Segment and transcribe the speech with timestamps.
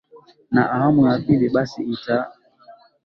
[0.53, 2.27] na awamu ya pili basi itaa